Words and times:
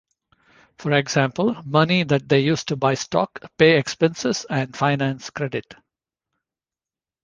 For 0.79 0.93
example, 0.93 1.61
money 1.63 2.01
that 2.05 2.27
they 2.27 2.39
use 2.39 2.63
to 2.63 2.75
buy 2.75 2.95
stock, 2.95 3.39
pay 3.59 3.77
expenses 3.77 4.47
and 4.49 4.75
finance 4.75 5.29
credit. 5.29 5.75